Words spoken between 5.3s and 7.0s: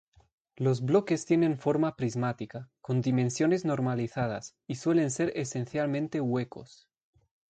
esencialmente huecos.